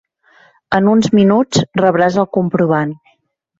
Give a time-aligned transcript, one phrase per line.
[0.77, 2.99] En uns minuts rebràs el comprovant.